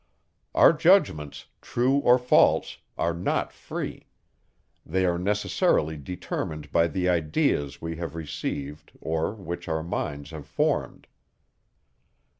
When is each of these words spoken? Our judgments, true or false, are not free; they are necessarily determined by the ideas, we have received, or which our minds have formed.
Our 0.55 0.73
judgments, 0.73 1.45
true 1.61 1.97
or 1.97 2.17
false, 2.17 2.79
are 2.97 3.13
not 3.13 3.53
free; 3.53 4.07
they 4.83 5.05
are 5.05 5.19
necessarily 5.19 5.95
determined 5.95 6.71
by 6.71 6.87
the 6.87 7.07
ideas, 7.07 7.83
we 7.83 7.97
have 7.97 8.15
received, 8.15 8.93
or 8.99 9.35
which 9.35 9.67
our 9.67 9.83
minds 9.83 10.31
have 10.31 10.47
formed. 10.47 11.05